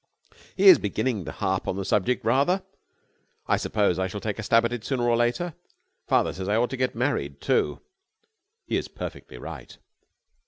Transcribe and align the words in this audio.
"He 0.55 0.67
is 0.67 0.79
beginning 0.79 1.25
to 1.25 1.31
harp 1.31 1.67
on 1.67 1.75
the 1.75 1.85
subject 1.85 2.25
rather. 2.25 2.63
I 3.45 3.55
suppose 3.57 3.99
I 3.99 4.07
shall 4.07 4.19
take 4.19 4.39
a 4.39 4.41
stab 4.41 4.65
at 4.65 4.73
it 4.73 4.83
sooner 4.83 5.07
or 5.07 5.15
later. 5.15 5.53
Father 6.07 6.33
says 6.33 6.49
I 6.49 6.55
ought 6.55 6.71
to 6.71 6.75
get 6.75 6.95
married, 6.95 7.39
too." 7.39 7.81
"He 8.65 8.77
is 8.77 8.87
perfectly 8.87 9.37
right." 9.37 9.77